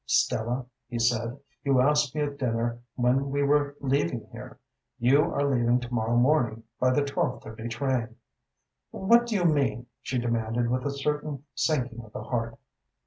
"Stella," 0.07 0.65
he 0.87 0.97
said, 0.97 1.37
"you 1.63 1.79
asked 1.79 2.15
me 2.15 2.21
at 2.23 2.39
dinner 2.39 2.79
when 2.95 3.29
we 3.29 3.43
were 3.43 3.75
leaving 3.81 4.25
here. 4.31 4.57
You 4.97 5.25
are 5.31 5.47
leaving 5.53 5.79
to 5.79 5.93
morrow 5.93 6.17
morning 6.17 6.63
by 6.79 6.89
the 6.89 7.05
twelve 7.05 7.43
thirty 7.43 7.67
train." 7.67 8.15
"What 8.89 9.27
do 9.27 9.35
you 9.35 9.45
mean?" 9.45 9.85
she 10.01 10.17
demanded, 10.17 10.71
with 10.71 10.87
a 10.87 10.91
sudden 10.97 11.43
sinking 11.53 12.01
of 12.03 12.13
the 12.13 12.23
heart. 12.23 12.57